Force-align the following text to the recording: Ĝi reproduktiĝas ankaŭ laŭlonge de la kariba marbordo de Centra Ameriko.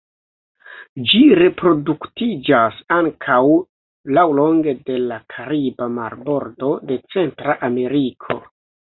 Ĝi 1.11 1.19
reproduktiĝas 1.39 2.81
ankaŭ 2.97 3.37
laŭlonge 4.21 4.77
de 4.91 4.99
la 5.15 5.23
kariba 5.37 5.93
marbordo 6.03 6.75
de 6.91 7.03
Centra 7.17 7.61
Ameriko. 7.73 8.45